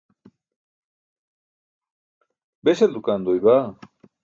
beśal 2.63 2.91
dukaan 2.95 3.21
doy 3.25 3.39
baa? 3.45 3.65